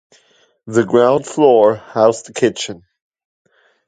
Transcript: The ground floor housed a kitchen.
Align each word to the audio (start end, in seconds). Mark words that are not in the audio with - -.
The 0.65 0.83
ground 0.83 1.27
floor 1.27 1.75
housed 1.75 2.27
a 2.31 2.33
kitchen. 2.33 2.87